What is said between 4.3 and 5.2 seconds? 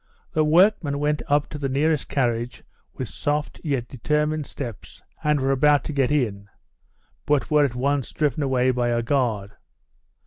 steps,